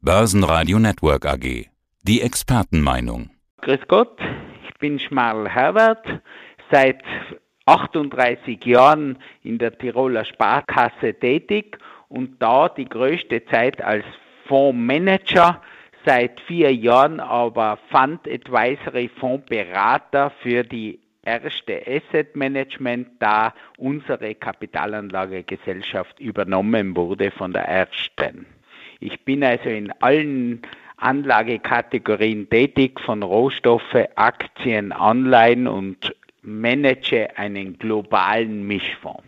[0.00, 1.66] Börsenradio Network AG.
[2.04, 3.30] Die Expertenmeinung.
[3.62, 4.16] Grüß Gott,
[4.62, 6.06] ich bin Schmarl Herbert,
[6.70, 7.02] seit
[7.66, 14.04] 38 Jahren in der Tiroler Sparkasse tätig und da die größte Zeit als
[14.46, 15.60] Fondsmanager,
[16.06, 26.20] seit vier Jahren aber Fund Advisory Fondsberater für die erste Asset Management, da unsere Kapitalanlagegesellschaft
[26.20, 28.46] übernommen wurde von der ersten.
[29.00, 30.62] Ich bin also in allen
[30.96, 39.22] Anlagekategorien tätig, von Rohstoffe, Aktien, Anleihen und manage einen globalen Mischfonds.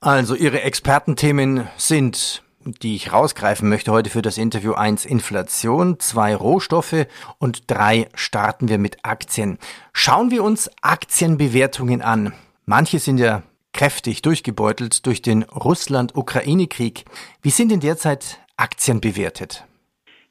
[0.00, 6.36] Also Ihre Expertenthemen sind die ich rausgreifen möchte heute für das Interview 1 Inflation, 2
[6.36, 7.06] Rohstoffe
[7.38, 9.58] und 3 starten wir mit Aktien.
[9.92, 12.34] Schauen wir uns Aktienbewertungen an.
[12.66, 13.42] Manche sind ja
[13.72, 17.04] kräftig durchgebeutelt durch den Russland-Ukraine-Krieg.
[17.40, 19.64] Wie sind denn derzeit Aktien bewertet?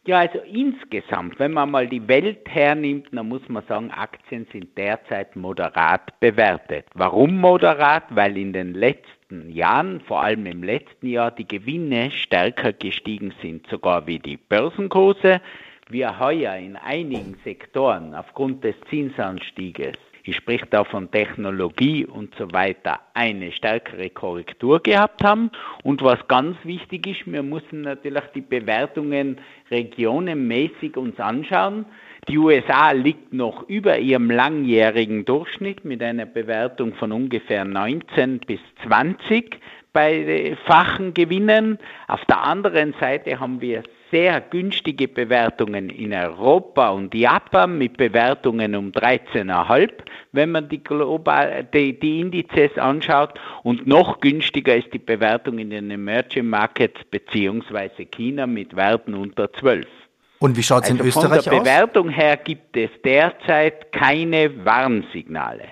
[0.06, 4.78] Ja, also insgesamt, wenn man mal die Welt hernimmt, dann muss man sagen, Aktien sind
[4.78, 6.86] derzeit moderat bewertet.
[6.94, 8.04] Warum moderat?
[8.12, 13.68] Weil in den letzten Jahren, vor allem im letzten Jahr, die Gewinne stärker gestiegen sind,
[13.68, 15.42] sogar wie die Börsenkurse.
[15.90, 22.52] Wir heuer in einigen Sektoren aufgrund des Zinsanstieges ich spreche da von Technologie und so
[22.52, 25.52] weiter, eine stärkere Korrektur gehabt haben.
[25.84, 29.40] Und was ganz wichtig ist, wir müssen natürlich die Bewertungen
[29.72, 31.86] regionenmäßig uns anschauen.
[32.28, 38.60] Die USA liegt noch über ihrem langjährigen Durchschnitt mit einer Bewertung von ungefähr 19 bis
[38.84, 39.60] 20
[39.94, 41.80] bei fachen Gewinnen.
[42.08, 48.76] Auf der anderen Seite haben wir sehr günstige Bewertungen in Europa und Japan mit Bewertungen
[48.76, 49.92] um 13,5,
[50.32, 53.40] wenn man die, global, die, die Indizes anschaut.
[53.64, 59.52] Und noch günstiger ist die Bewertung in den Emerging Markets beziehungsweise China mit Werten unter
[59.54, 59.88] 12.
[60.40, 61.44] Und wie schaut es also in Österreich aus?
[61.46, 65.66] Von der Bewertung her gibt es derzeit keine Warnsignale.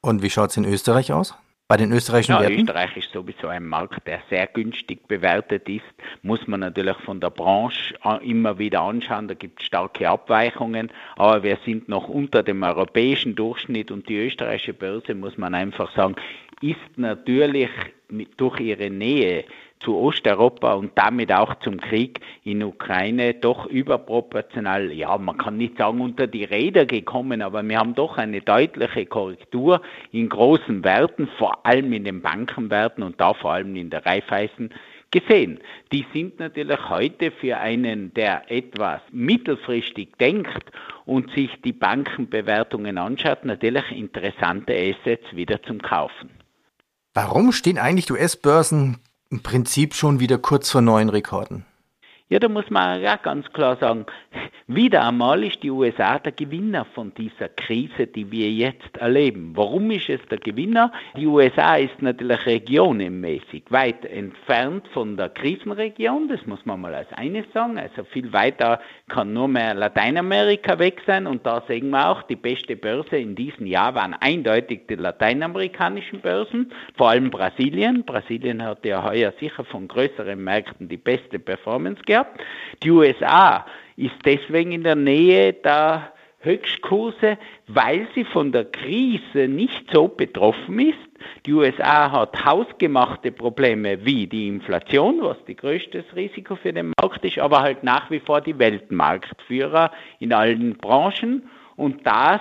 [0.00, 1.34] Und wie schaut es in Österreich aus?
[1.70, 2.62] Bei den österreichischen ja, Werten?
[2.62, 5.84] Österreich ist sowieso ein Markt, der sehr günstig bewertet ist.
[6.22, 9.28] Muss man natürlich von der Branche immer wieder anschauen.
[9.28, 10.90] Da gibt es starke Abweichungen.
[11.14, 15.94] Aber wir sind noch unter dem europäischen Durchschnitt und die österreichische Börse, muss man einfach
[15.94, 16.16] sagen,
[16.60, 17.70] ist natürlich
[18.36, 19.44] durch ihre Nähe
[19.80, 25.78] zu Osteuropa und damit auch zum Krieg in Ukraine doch überproportional, ja, man kann nicht
[25.78, 29.80] sagen unter die Räder gekommen, aber wir haben doch eine deutliche Korrektur
[30.12, 34.70] in großen Werten, vor allem in den Bankenwerten und da vor allem in der Raiffeisen
[35.10, 35.58] gesehen.
[35.92, 40.64] Die sind natürlich heute für einen, der etwas mittelfristig denkt
[41.04, 46.30] und sich die Bankenbewertungen anschaut, natürlich interessante Assets wieder zum Kaufen.
[47.14, 48.98] Warum stehen eigentlich US-Börsen
[49.30, 51.64] im Prinzip schon wieder kurz vor neuen Rekorden.
[52.32, 54.06] Ja, da muss man ja ganz klar sagen,
[54.68, 59.50] wieder einmal ist die USA der Gewinner von dieser Krise, die wir jetzt erleben.
[59.56, 60.92] Warum ist es der Gewinner?
[61.16, 67.12] Die USA ist natürlich regionenmäßig weit entfernt von der Krisenregion, das muss man mal als
[67.14, 67.78] eines sagen.
[67.78, 72.36] Also viel weiter kann nur mehr Lateinamerika weg sein und da sehen wir auch, die
[72.36, 78.04] beste Börse in diesem Jahr waren eindeutig die lateinamerikanischen Börsen, vor allem Brasilien.
[78.04, 82.19] Brasilien hat ja heuer sicher von größeren Märkten die beste Performance gehabt.
[82.82, 83.66] Die USA
[83.96, 87.36] ist deswegen in der Nähe der Höchstkurse,
[87.66, 90.98] weil sie von der Krise nicht so betroffen ist.
[91.44, 97.24] Die USA hat hausgemachte Probleme wie die Inflation, was die größte Risiko für den Markt
[97.24, 101.48] ist, aber halt nach wie vor die Weltmarktführer in allen Branchen.
[101.76, 102.40] Und das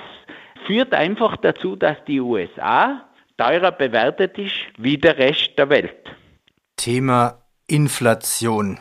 [0.66, 3.06] führt einfach dazu, dass die USA
[3.38, 6.16] teurer bewertet ist wie der Rest der Welt.
[6.78, 8.80] Thema Inflation.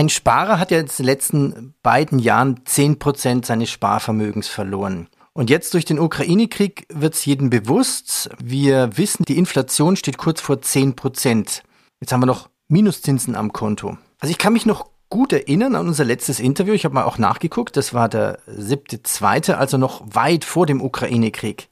[0.00, 5.08] Ein Sparer hat ja in den letzten beiden Jahren 10% seines Sparvermögens verloren.
[5.34, 8.30] Und jetzt durch den Ukraine-Krieg wird es jedem bewusst.
[8.42, 11.60] Wir wissen, die Inflation steht kurz vor 10%.
[12.00, 13.98] Jetzt haben wir noch Minuszinsen am Konto.
[14.20, 16.72] Also ich kann mich noch gut erinnern an unser letztes Interview.
[16.72, 17.76] Ich habe mal auch nachgeguckt.
[17.76, 21.68] Das war der siebte, zweite, also noch weit vor dem Ukraine-Krieg.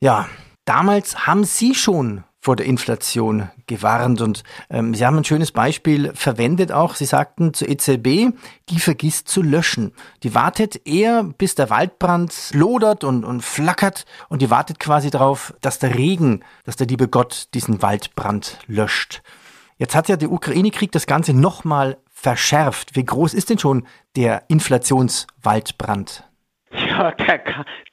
[0.00, 0.28] Ja,
[0.64, 4.20] damals haben Sie schon vor der Inflation gewarnt.
[4.20, 6.96] Und ähm, Sie haben ein schönes Beispiel verwendet auch.
[6.96, 8.34] Sie sagten zur EZB,
[8.68, 9.92] die vergisst zu löschen.
[10.24, 15.54] Die wartet eher, bis der Waldbrand lodert und, und flackert und die wartet quasi darauf,
[15.60, 19.22] dass der Regen, dass der liebe Gott diesen Waldbrand löscht.
[19.78, 22.96] Jetzt hat ja der Ukraine-Krieg das Ganze nochmal verschärft.
[22.96, 23.86] Wie groß ist denn schon
[24.16, 26.24] der Inflationswaldbrand?
[26.72, 27.40] Ja, der,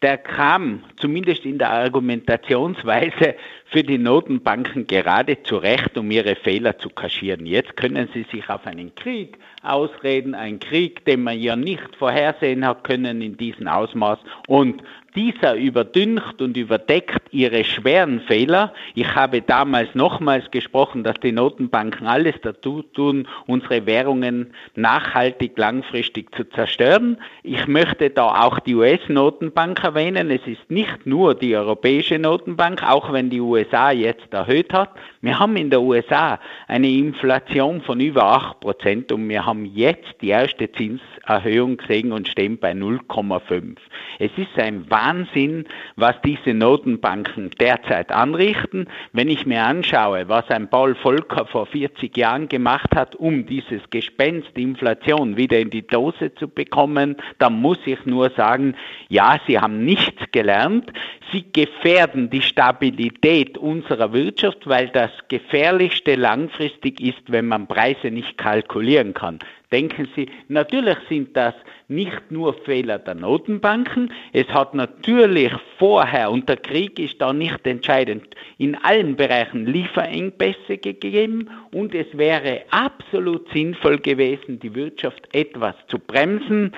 [0.01, 3.35] der kam zumindest in der Argumentationsweise
[3.71, 7.45] für die Notenbanken gerade zu Recht, um ihre Fehler zu kaschieren.
[7.45, 12.66] Jetzt können sie sich auf einen Krieg ausreden, einen Krieg, den man ja nicht vorhersehen
[12.66, 14.19] hat können in diesem Ausmaß.
[14.48, 14.81] Und
[15.16, 18.74] dieser überdüncht und überdeckt ihre schweren Fehler.
[18.95, 26.33] Ich habe damals nochmals gesprochen, dass die Notenbanken alles dazu tun, unsere Währungen nachhaltig langfristig
[26.36, 27.18] zu zerstören.
[27.44, 30.31] Ich möchte da auch die US-Notenbank erwähnen.
[30.31, 34.89] Es ist nicht nur die Europäische Notenbank, auch wenn die USA jetzt erhöht hat.
[35.21, 36.39] Wir haben in der USA
[36.69, 42.30] eine Inflation von über 8 Prozent und wir haben jetzt die erste Zinserhöhung gesehen und
[42.30, 43.75] stehen bei 0,5.
[44.19, 45.66] Es ist ein Wahnsinn,
[45.98, 48.88] was diese Notenbanken derzeit anrichten.
[49.12, 53.81] Wenn ich mir anschaue, was ein Paul Volcker vor 40 Jahren gemacht hat, um dieses
[53.89, 58.74] Gespenst Inflation wieder in die Dose zu bekommen, dann muss ich nur sagen,
[59.10, 60.94] ja, sie haben nichts gelernt.
[61.33, 68.38] Sie gefährden die Stabilität unserer Wirtschaft, weil das Gefährlichste langfristig ist, wenn man Preise nicht
[68.38, 69.39] kalkulieren kann.
[69.71, 71.54] Denken Sie, natürlich sind das
[71.88, 77.68] nicht nur Fehler der Notenbanken, es hat natürlich vorher, und der Krieg ist da nicht
[77.68, 78.24] entscheidend,
[78.57, 86.00] in allen Bereichen Lieferengpässe gegeben und es wäre absolut sinnvoll gewesen, die Wirtschaft etwas zu
[86.00, 86.74] bremsen.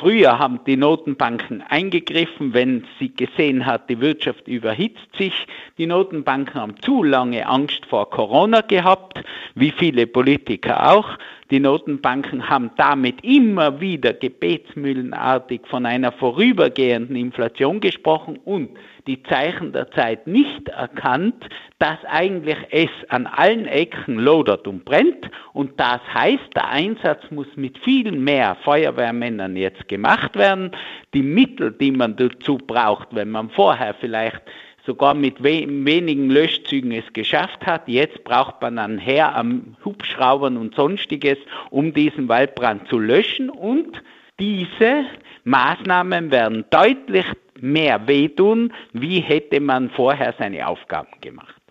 [0.00, 5.46] Früher haben die Notenbanken eingegriffen, wenn sie gesehen hat, die Wirtschaft überhitzt sich.
[5.78, 9.21] Die Notenbanken haben zu lange Angst vor Corona gehabt,
[9.54, 11.18] wie viele Politiker auch.
[11.50, 18.70] Die Notenbanken haben damit immer wieder gebetsmühlenartig von einer vorübergehenden Inflation gesprochen und
[19.06, 21.46] die Zeichen der Zeit nicht erkannt,
[21.78, 27.48] dass eigentlich es an allen Ecken lodert und brennt und das heißt, der Einsatz muss
[27.56, 30.70] mit viel mehr Feuerwehrmännern jetzt gemacht werden.
[31.12, 34.42] Die Mittel, die man dazu braucht, wenn man vorher vielleicht
[34.86, 37.88] sogar mit we wenigen Löschzügen es geschafft hat.
[37.88, 41.38] Jetzt braucht man ein Heer am Hubschraubern und sonstiges,
[41.70, 43.50] um diesen Waldbrand zu löschen.
[43.50, 44.02] Und
[44.38, 45.04] diese
[45.44, 47.26] Maßnahmen werden deutlich
[47.60, 51.62] mehr wehtun, wie hätte man vorher seine Aufgaben gemacht.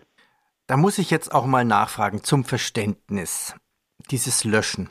[0.66, 3.54] Da muss ich jetzt auch mal nachfragen zum Verständnis.
[4.10, 4.88] Dieses Löschen.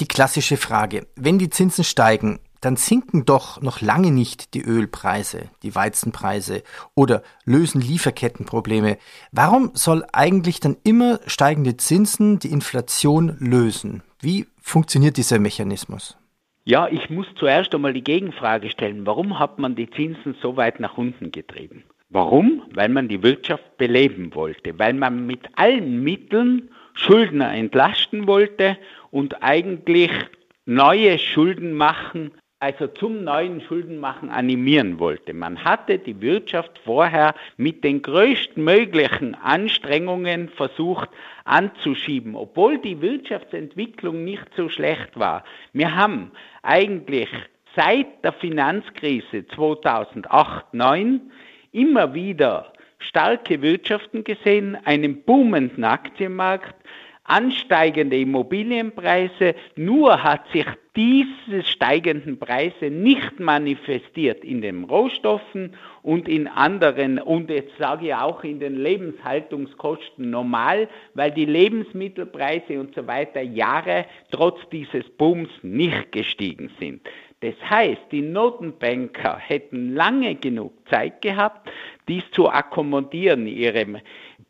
[0.00, 5.50] Die klassische Frage, wenn die Zinsen steigen, dann sinken doch noch lange nicht die Ölpreise,
[5.62, 6.62] die Weizenpreise
[6.94, 8.98] oder lösen Lieferkettenprobleme.
[9.32, 14.02] Warum soll eigentlich dann immer steigende Zinsen die Inflation lösen?
[14.20, 16.16] Wie funktioniert dieser Mechanismus?
[16.64, 19.06] Ja, ich muss zuerst einmal die Gegenfrage stellen.
[19.06, 21.84] Warum hat man die Zinsen so weit nach unten getrieben?
[22.10, 22.62] Warum?
[22.74, 28.76] Weil man die Wirtschaft beleben wollte, weil man mit allen Mitteln Schuldner entlasten wollte
[29.10, 30.10] und eigentlich
[30.66, 35.32] neue Schulden machen also zum neuen Schuldenmachen animieren wollte.
[35.32, 41.08] Man hatte die Wirtschaft vorher mit den größtmöglichen Anstrengungen versucht
[41.44, 45.44] anzuschieben, obwohl die Wirtschaftsentwicklung nicht so schlecht war.
[45.72, 46.32] Wir haben
[46.62, 47.28] eigentlich
[47.76, 51.20] seit der Finanzkrise 2008-2009
[51.70, 56.74] immer wieder starke Wirtschaften gesehen, einen boomenden Aktienmarkt,
[57.22, 60.66] ansteigende Immobilienpreise, nur hat sich
[60.98, 68.14] diese steigenden Preise nicht manifestiert in den Rohstoffen und in anderen, und jetzt sage ich
[68.14, 75.50] auch in den Lebenshaltungskosten normal, weil die Lebensmittelpreise und so weiter Jahre trotz dieses Booms
[75.62, 77.00] nicht gestiegen sind.
[77.42, 81.70] Das heißt, die Notenbanker hätten lange genug Zeit gehabt,
[82.08, 83.86] dies zu akkommodieren, ihre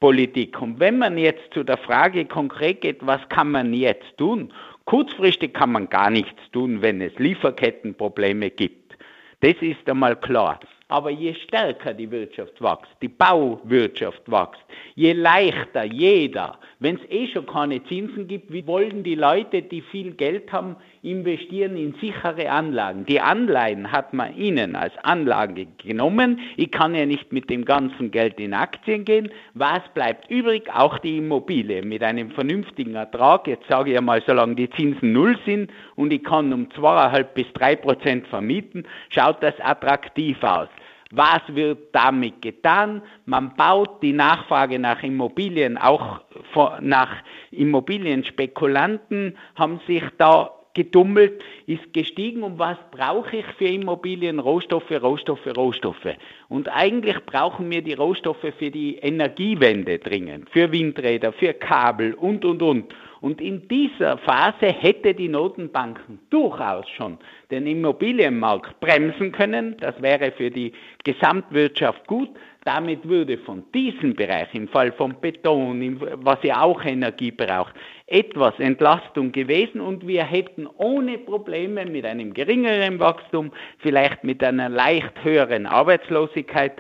[0.01, 0.63] Politik.
[0.63, 4.51] Und wenn man jetzt zu der Frage konkret geht, was kann man jetzt tun?
[4.89, 8.97] Kurzfristig kann man gar nichts tun, wenn es Lieferkettenprobleme gibt.
[9.41, 10.61] Das ist einmal klar.
[10.91, 14.65] Aber je stärker die Wirtschaft wächst, die Bauwirtschaft wächst,
[14.95, 19.83] je leichter jeder, wenn es eh schon keine Zinsen gibt, wie wollen die Leute, die
[19.83, 23.05] viel Geld haben, investieren in sichere Anlagen?
[23.05, 26.41] Die Anleihen hat man ihnen als Anlage genommen.
[26.57, 29.31] Ich kann ja nicht mit dem ganzen Geld in Aktien gehen.
[29.53, 30.71] Was bleibt übrig?
[30.73, 33.47] Auch die Immobilie mit einem vernünftigen Ertrag.
[33.47, 37.53] Jetzt sage ich einmal, solange die Zinsen null sind und ich kann um zweieinhalb bis
[37.53, 40.69] drei Prozent vermieten, schaut das attraktiv aus.
[41.11, 43.03] Was wird damit getan?
[43.25, 46.21] Man baut die Nachfrage nach Immobilien, auch
[46.81, 52.43] nach Immobilienspekulanten haben sich da gedummelt, ist gestiegen.
[52.43, 54.39] Und was brauche ich für Immobilien?
[54.39, 56.17] Rohstoffe, Rohstoffe, Rohstoffe.
[56.49, 62.45] Und eigentlich brauchen wir die Rohstoffe für die Energiewende dringend, für Windräder, für Kabel und,
[62.45, 62.95] und, und.
[63.21, 67.19] Und in dieser Phase hätte die Notenbanken durchaus schon
[67.51, 69.77] den Immobilienmarkt bremsen können.
[69.81, 70.73] Das wäre für die
[71.03, 72.31] Gesamtwirtschaft gut.
[72.69, 77.75] Damit würde von diesem Bereich, im Fall von Beton, was ja auch Energie braucht,
[78.07, 84.69] etwas Entlastung gewesen und wir hätten ohne Probleme mit einem geringeren Wachstum, vielleicht mit einer
[84.69, 86.73] leicht höheren Arbeitslosigkeit,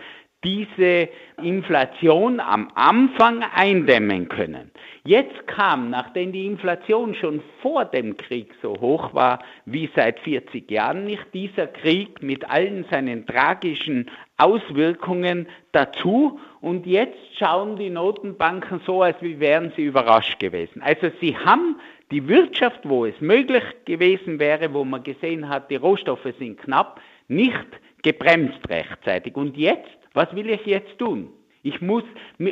[0.44, 1.08] diese
[1.42, 4.70] Inflation am Anfang eindämmen können.
[5.04, 10.70] Jetzt kam, nachdem die Inflation schon vor dem Krieg so hoch war wie seit 40
[10.70, 18.80] Jahren nicht, dieser Krieg mit allen seinen tragischen Auswirkungen dazu und jetzt schauen die Notenbanken
[18.86, 20.82] so, als wären sie überrascht gewesen.
[20.82, 21.80] Also sie haben
[22.10, 27.00] die Wirtschaft, wo es möglich gewesen wäre, wo man gesehen hat, die Rohstoffe sind knapp,
[27.28, 27.66] nicht
[28.02, 29.36] gebremst rechtzeitig.
[29.36, 31.30] Und jetzt was will ich jetzt tun?
[31.62, 32.02] Ich muss,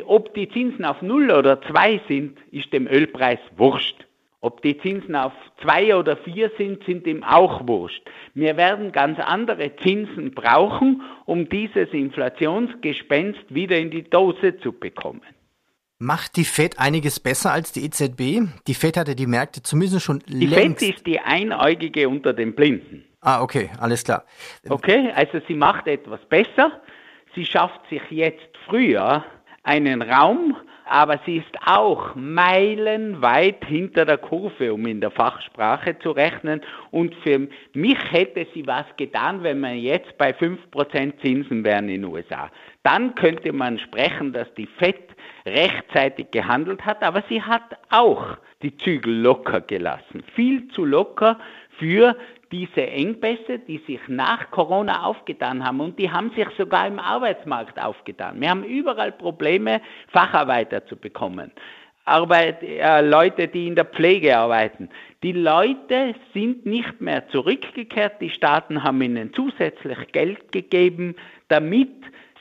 [0.05, 4.05] ob die Zinsen auf 0 oder 2 sind, ist dem Ölpreis wurscht.
[4.39, 8.03] Ob die Zinsen auf 2 oder 4 sind, sind ihm auch wurscht.
[8.33, 15.21] Wir werden ganz andere Zinsen brauchen, um dieses Inflationsgespenst wieder in die Dose zu bekommen.
[15.99, 18.47] Macht die FED einiges besser als die EZB?
[18.67, 20.81] Die FED hatte die Märkte zumindest schon die längst...
[20.81, 23.03] Die FED ist die Einäugige unter den Blinden.
[23.19, 24.23] Ah, okay, alles klar.
[24.69, 26.81] Okay, also sie macht etwas besser.
[27.37, 29.23] Sie schafft sich jetzt früher
[29.61, 36.09] einen Raum, aber sie ist auch meilenweit hinter der Kurve, um in der Fachsprache zu
[36.09, 36.61] rechnen.
[36.89, 42.01] Und für mich hätte sie was getan, wenn man jetzt bei 5% Zinsen wären in
[42.01, 42.49] den USA.
[42.81, 45.15] Dann könnte man sprechen, dass die FED
[45.45, 50.23] rechtzeitig gehandelt hat, aber sie hat auch die Zügel locker gelassen.
[50.33, 51.37] Viel zu locker
[51.77, 52.15] für
[52.51, 57.81] diese Engpässe, die sich nach Corona aufgetan haben und die haben sich sogar im Arbeitsmarkt
[57.81, 58.39] aufgetan.
[58.39, 61.51] Wir haben überall Probleme, Facharbeiter zu bekommen.
[62.05, 64.89] Arbeit, äh, Leute, die in der Pflege arbeiten.
[65.23, 68.21] Die Leute sind nicht mehr zurückgekehrt.
[68.21, 71.15] Die Staaten haben ihnen zusätzlich Geld gegeben,
[71.49, 71.91] damit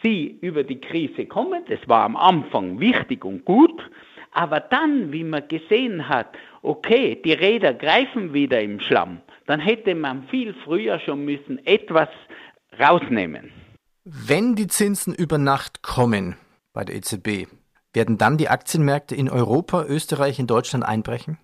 [0.03, 1.65] sie über die Krise kommen.
[1.69, 3.83] Das war am Anfang wichtig und gut.
[4.33, 6.29] Aber dann, wie man gesehen hat,
[6.63, 12.09] okay, die Räder greifen wieder im Schlamm, dann hätte man viel früher schon müssen etwas
[12.79, 13.53] rausnehmen.
[14.05, 16.37] Wenn die Zinsen über Nacht kommen
[16.73, 17.49] bei der EZB,
[17.93, 21.39] werden dann die Aktienmärkte in Europa, Österreich, in Deutschland einbrechen?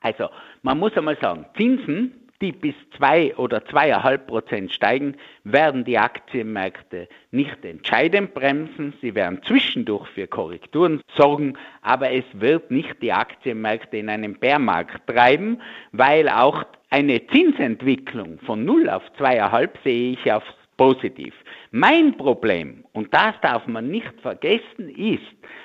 [0.00, 0.28] Also,
[0.62, 7.08] man muss einmal sagen, Zinsen die bis zwei oder zweieinhalb Prozent steigen, werden die Aktienmärkte
[7.30, 8.94] nicht entscheidend bremsen.
[9.00, 15.06] Sie werden zwischendurch für Korrekturen sorgen, aber es wird nicht die Aktienmärkte in einen Bärmarkt
[15.06, 16.64] treiben, weil auch
[16.96, 20.46] eine Zinsentwicklung von 0 auf 2,5 sehe ich aufs
[20.78, 21.34] positiv.
[21.70, 25.20] Mein Problem, und das darf man nicht vergessen, ist,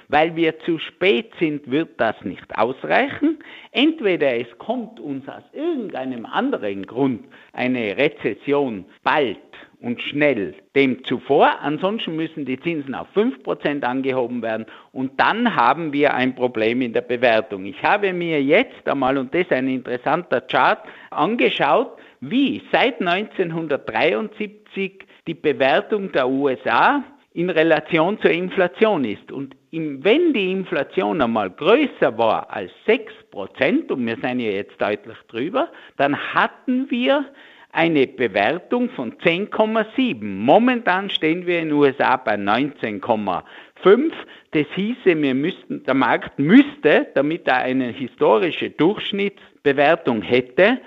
[0.09, 3.39] weil wir zu spät sind, wird das nicht ausreichen.
[3.71, 7.23] Entweder es kommt uns aus irgendeinem anderen Grund
[7.53, 9.37] eine Rezession bald
[9.81, 15.91] und schnell dem zuvor, ansonsten müssen die Zinsen auf 5% angehoben werden und dann haben
[15.91, 17.65] wir ein Problem in der Bewertung.
[17.65, 24.99] Ich habe mir jetzt einmal, und das ist ein interessanter Chart, angeschaut, wie seit 1973
[25.27, 29.31] die Bewertung der USA in Relation zur Inflation ist.
[29.31, 35.17] Und wenn die Inflation einmal größer war als 6%, und wir sind ja jetzt deutlich
[35.29, 37.25] drüber, dann hatten wir
[37.71, 40.23] eine Bewertung von 10,7.
[40.23, 44.11] Momentan stehen wir in den USA bei 19,5.
[44.51, 50.79] Das hieße, wir müssten, der Markt müsste, damit er eine historische Durchschnittsbewertung hätte,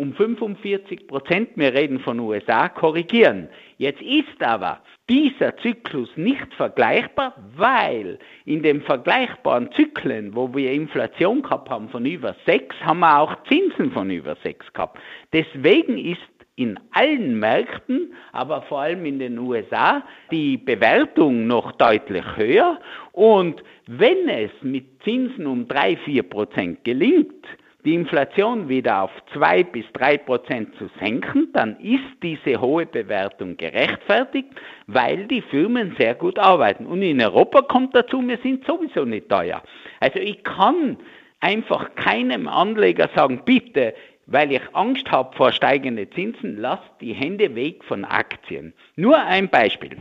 [0.00, 3.50] um 45 Prozent, wir reden von USA, korrigieren.
[3.76, 4.80] Jetzt ist aber
[5.10, 12.06] dieser Zyklus nicht vergleichbar, weil in den vergleichbaren Zyklen, wo wir Inflation gehabt haben von
[12.06, 14.98] über 6, haben wir auch Zinsen von über 6 gehabt.
[15.34, 16.22] Deswegen ist
[16.56, 22.80] in allen Märkten, aber vor allem in den USA, die Bewertung noch deutlich höher.
[23.12, 27.44] Und wenn es mit Zinsen um 3, 4 Prozent gelingt,
[27.84, 33.56] die Inflation wieder auf zwei bis drei Prozent zu senken, dann ist diese hohe Bewertung
[33.56, 34.48] gerechtfertigt,
[34.86, 36.86] weil die Firmen sehr gut arbeiten.
[36.86, 39.62] Und in Europa kommt dazu, wir sind sowieso nicht teuer.
[40.00, 40.98] Also ich kann
[41.40, 43.94] einfach keinem Anleger sagen, bitte,
[44.26, 48.74] weil ich Angst habe vor steigenden Zinsen, lasst die Hände weg von Aktien.
[48.96, 49.96] Nur ein Beispiel.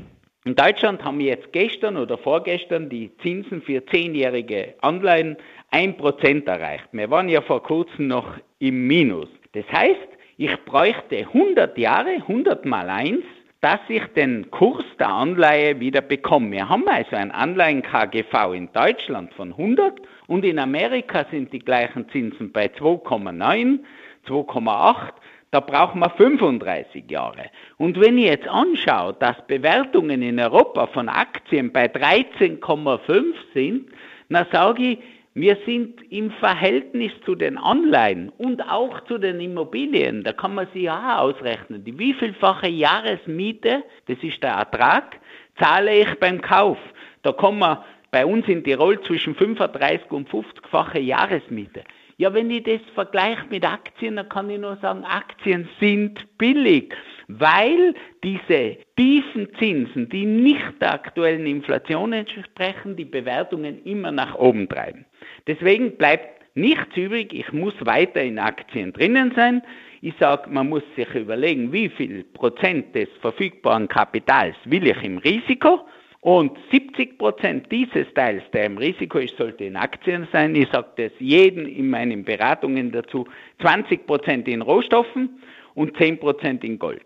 [0.46, 5.36] In Deutschland haben jetzt gestern oder vorgestern die Zinsen für zehnjährige Anleihen
[5.74, 6.88] 1% erreicht.
[6.94, 9.28] Wir waren ja vor kurzem noch im Minus.
[9.52, 13.20] Das heißt, ich bräuchte 100 Jahre, 100 mal 1,
[13.60, 16.52] dass ich den Kurs der Anleihe wieder bekomme.
[16.52, 22.08] Wir haben also ein Anleihen-KGV in Deutschland von 100 und in Amerika sind die gleichen
[22.12, 23.80] Zinsen bei 2,9,
[24.26, 25.12] 2,8.
[25.52, 27.50] Da brauchen wir 35 Jahre.
[27.78, 33.90] Und wenn ich jetzt anschaue, dass Bewertungen in Europa von Aktien bei 13,5 sind,
[34.30, 35.00] dann sage ich,
[35.34, 40.68] wir sind im Verhältnis zu den Anleihen und auch zu den Immobilien, da kann man
[40.74, 45.20] sich ja ausrechnen, die wievielfache Jahresmiete, das ist der Ertrag,
[45.58, 46.78] zahle ich beim Kauf.
[47.22, 51.84] Da kommen wir bei uns in Tirol zwischen 35 und 50-fache Jahresmiete.
[52.20, 56.94] Ja, wenn ich das vergleiche mit Aktien, dann kann ich nur sagen, Aktien sind billig,
[57.30, 57.94] weil
[58.26, 65.06] diese tiefen Zinsen, die nicht der aktuellen Inflation entsprechen, die Bewertungen immer nach oben treiben.
[65.48, 69.62] Deswegen bleibt nichts übrig, ich muss weiter in Aktien drinnen sein.
[70.02, 75.20] Ich sage, man muss sich überlegen, wie viel Prozent des verfügbaren Kapitals will ich im
[75.20, 75.88] Risiko
[76.22, 80.54] und 70 Prozent dieses Teils, der im Risiko ist, sollte in Aktien sein.
[80.56, 83.26] Ich sage das jeden in meinen Beratungen dazu.
[83.62, 85.42] 20 Prozent in Rohstoffen
[85.76, 87.06] und 10 Prozent in Gold.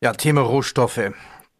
[0.00, 1.12] Ja, Thema Rohstoffe.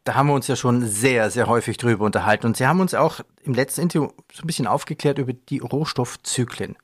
[0.04, 2.46] Da haben wir uns ja schon sehr, sehr häufig drüber unterhalten.
[2.46, 6.76] Und Sie haben uns auch im letzten Interview so ein bisschen aufgeklärt über die Rohstoffzyklen.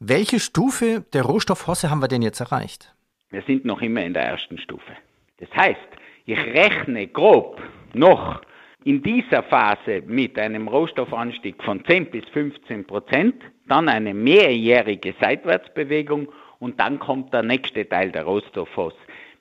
[0.00, 2.94] Welche Stufe der Rohstoffhosse haben wir denn jetzt erreicht?
[3.28, 4.92] Wir sind noch immer in der ersten Stufe.
[5.38, 5.78] Das heißt,
[6.24, 7.60] ich rechne grob
[7.92, 8.40] noch
[8.84, 13.36] in dieser Phase mit einem Rohstoffanstieg von 10 bis 15 Prozent,
[13.68, 18.94] dann eine mehrjährige Seitwärtsbewegung und dann kommt der nächste Teil der Rohstoffhoss.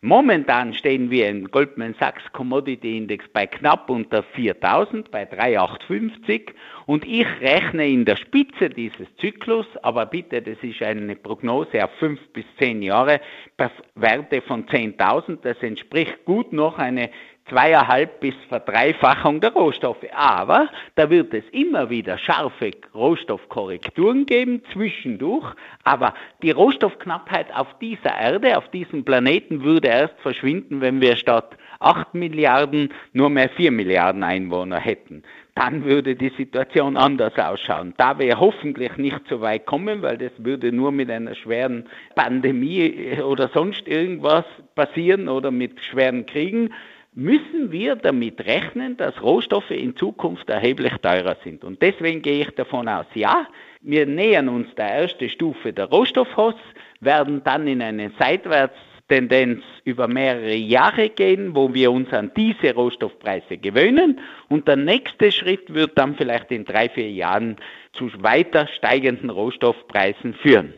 [0.04, 6.56] Momentan stehen wir im Goldman Sachs Commodity Index bei knapp unter 4000, bei 3850
[6.88, 11.92] und ich rechne in der Spitze dieses Zyklus, aber bitte, das ist eine Prognose auf
[12.00, 13.22] fünf bis zehn Jahre,
[13.58, 17.12] bei Werte von 10.000, das entspricht gut noch eine
[17.50, 20.06] zweieinhalb bis Verdreifachung der Rohstoffe.
[20.14, 25.54] Aber da wird es immer wieder scharfe Rohstoffkorrekturen geben zwischendurch.
[25.84, 31.58] Aber die Rohstoffknappheit auf dieser Erde, auf diesem Planeten würde erst verschwinden, wenn wir statt
[31.80, 35.24] 8 Milliarden nur mehr 4 Milliarden Einwohner hätten.
[35.56, 37.94] Dann würde die Situation anders ausschauen.
[37.98, 43.20] Da wir hoffentlich nicht so weit kommen, weil das würde nur mit einer schweren Pandemie
[43.22, 44.46] oder sonst irgendwas
[44.76, 46.74] passieren oder mit schweren Kriegen,
[47.14, 51.64] müssen wir damit rechnen, dass Rohstoffe in Zukunft erheblich teurer sind.
[51.64, 53.48] Und deswegen gehe ich davon aus, ja,
[53.82, 56.56] wir nähern uns der ersten Stufe der Rohstoffhoss,
[57.02, 63.58] werden dann in eine Seitwärtstendenz über mehrere Jahre gehen, wo wir uns an diese Rohstoffpreise
[63.58, 64.20] gewöhnen.
[64.48, 67.58] Und der nächste Schritt wird dann vielleicht in drei, vier Jahren
[67.94, 70.74] zu weiter steigenden Rohstoffpreisen führen.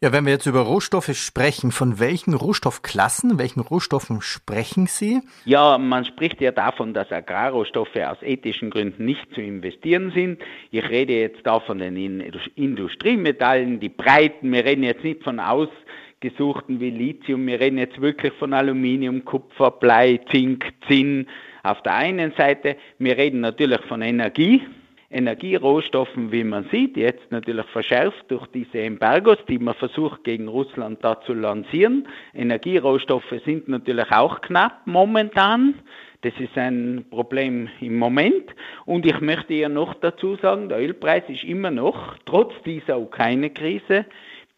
[0.00, 5.22] Ja, wenn wir jetzt über Rohstoffe sprechen, von welchen Rohstoffklassen, welchen Rohstoffen sprechen Sie?
[5.44, 10.40] Ja, man spricht ja davon, dass Agrarrohstoffe aus ethischen Gründen nicht zu investieren sind.
[10.70, 11.96] Ich rede jetzt da von den
[12.54, 14.52] Industriemetallen, die breiten.
[14.52, 17.44] Wir reden jetzt nicht von ausgesuchten wie Lithium.
[17.48, 21.26] Wir reden jetzt wirklich von Aluminium, Kupfer, Blei, Zink, Zinn
[21.64, 22.76] auf der einen Seite.
[23.00, 24.62] Wir reden natürlich von Energie.
[25.10, 31.02] Energierohstoffen, wie man sieht, jetzt natürlich verschärft durch diese Embargos, die man versucht gegen Russland
[31.02, 32.06] da zu lancieren.
[32.34, 35.76] Energierohstoffe sind natürlich auch knapp momentan.
[36.20, 38.54] Das ist ein Problem im Moment.
[38.84, 44.04] Und ich möchte ja noch dazu sagen, der Ölpreis ist immer noch, trotz dieser Ukraine-Krise,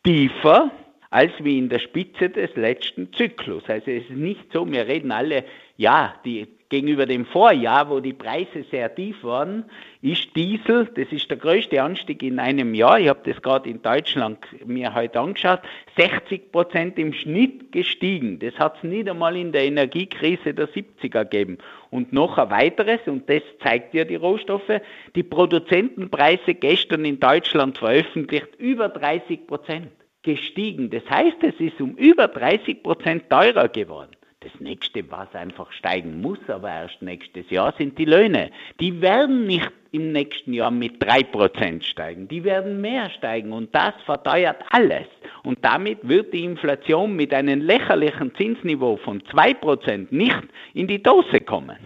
[0.02, 0.72] tiefer
[1.10, 3.64] als wie in der Spitze des letzten Zyklus.
[3.68, 5.44] Also es ist nicht so, wir reden alle,
[5.76, 9.64] ja, die gegenüber dem Vorjahr, wo die Preise sehr tief waren,
[10.02, 13.82] ist Diesel, das ist der größte Anstieg in einem Jahr, ich habe das gerade in
[13.82, 15.60] Deutschland mir heute angeschaut,
[15.96, 18.38] 60 Prozent im Schnitt gestiegen.
[18.38, 21.58] Das hat es nicht einmal in der Energiekrise der 70er gegeben.
[21.90, 24.80] Und noch ein weiteres, und das zeigt ja die Rohstoffe,
[25.16, 29.88] die Produzentenpreise gestern in Deutschland veröffentlicht, über 30 Prozent
[30.22, 30.90] gestiegen.
[30.90, 34.12] Das heißt, es ist um über 30 Prozent teurer geworden.
[34.42, 38.50] Das nächste, was einfach steigen muss, aber erst nächstes Jahr, sind die Löhne.
[38.80, 43.92] Die werden nicht im nächsten Jahr mit 3% steigen, die werden mehr steigen und das
[44.06, 45.06] verteuert alles.
[45.42, 51.40] Und damit wird die Inflation mit einem lächerlichen Zinsniveau von 2% nicht in die Dose
[51.40, 51.76] kommen.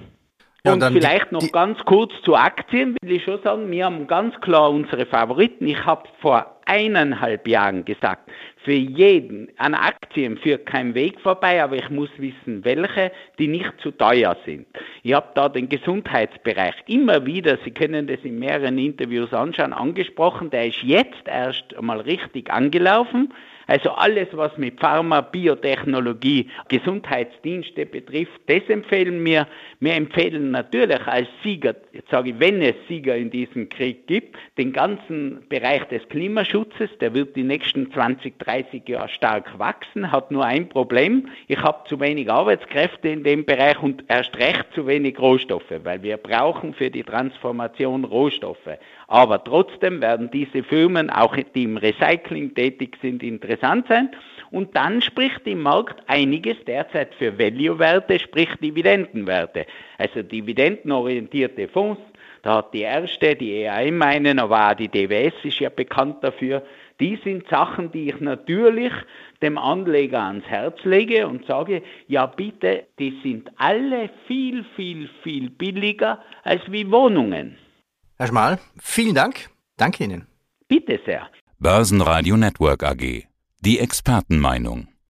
[0.64, 4.35] Ja, und vielleicht noch ganz kurz zu Aktien, will ich schon sagen, wir haben ganz
[4.40, 5.67] klar unsere Favoriten.
[5.67, 8.31] Ich habe vor eineinhalb Jahren gesagt,
[8.64, 13.72] für jeden an Aktien führt kein Weg vorbei, aber ich muss wissen, welche, die nicht
[13.79, 14.66] zu teuer sind.
[15.03, 20.50] Ich habe da den Gesundheitsbereich immer wieder, Sie können das in mehreren Interviews anschauen, angesprochen.
[20.50, 23.33] Der ist jetzt erst einmal richtig angelaufen.
[23.66, 29.46] Also alles, was mit Pharma, Biotechnologie, Gesundheitsdienste betrifft, das empfehlen wir.
[29.81, 34.37] Wir empfehlen natürlich als Sieger, jetzt sage ich, wenn es Sieger in diesem Krieg gibt,
[34.59, 40.31] den ganzen Bereich des Klimaschutzes, der wird die nächsten 20, 30 Jahre stark wachsen, hat
[40.31, 41.29] nur ein Problem.
[41.48, 46.03] Ich habe zu wenig Arbeitskräfte in dem Bereich und erst recht zu wenig Rohstoffe, weil
[46.03, 48.79] wir brauchen für die Transformation Rohstoffe.
[49.07, 53.22] Aber trotzdem werden diese Firmen, auch die im Recycling tätig sind,
[53.55, 54.11] interessant sein.
[54.51, 59.67] Und dann spricht im Markt einiges derzeit für Value-Werte, sprich Dividendenwerte.
[59.99, 62.01] Also dividendenorientierte Fonds.
[62.43, 66.62] Da hat die erste, die EAM meinen, aber auch die DWS ist ja bekannt dafür.
[67.01, 68.93] Die sind Sachen, die ich natürlich
[69.43, 75.51] dem Anleger ans Herz lege und sage, ja bitte, die sind alle viel, viel, viel
[75.51, 77.57] billiger als wie Wohnungen.
[78.19, 79.49] Herr Schmal, vielen Dank.
[79.77, 80.27] Danke Ihnen.
[80.69, 81.29] Bitte sehr.
[81.59, 83.34] Börsenradio Network AG.
[83.64, 84.88] Die Expertenmeinung.